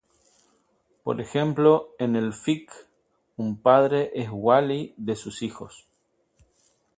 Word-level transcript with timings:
Por 1.03 1.21
ejemplo 1.21 1.89
en 1.99 2.15
el 2.15 2.33
fiqh, 2.33 2.71
un 3.37 3.61
padre 3.61 4.09
es 4.15 4.29
"wali" 4.31 4.95
de 4.97 5.15
sus 5.15 5.43
hijos. 5.43 5.87